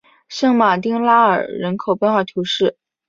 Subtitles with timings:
[0.27, 2.75] 圣马丁拉尔人口变化图示